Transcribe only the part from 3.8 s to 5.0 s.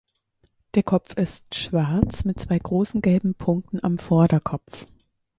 am Vorderkopf.